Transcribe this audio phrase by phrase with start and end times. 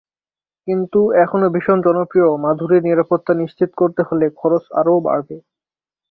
[0.67, 5.35] কিন্তু এখনো ভীষণ জনপ্রিয় মাধুরীর নিরাপত্তা নিশ্চিত করতে হলে খরচ আরও বাড়বে।